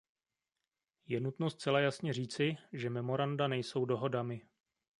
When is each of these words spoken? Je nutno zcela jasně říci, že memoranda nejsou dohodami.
Je 1.05 1.19
nutno 1.19 1.49
zcela 1.49 1.79
jasně 1.79 2.13
říci, 2.13 2.57
že 2.73 2.89
memoranda 2.89 3.47
nejsou 3.47 3.85
dohodami. 3.85 4.41